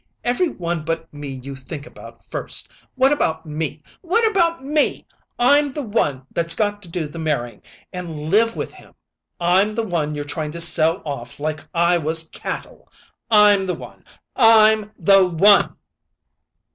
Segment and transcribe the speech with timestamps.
[0.23, 2.67] Every one but me you think about first.
[2.95, 3.83] What about me?
[4.01, 5.05] What about me?
[5.37, 7.61] I'm the one that's got to do the marrying
[7.93, 8.95] and live with him.
[9.39, 12.89] I'm the one you're trying to sell off like I was cattle.
[13.29, 14.03] I'm the one!
[14.35, 15.75] I'm the one!"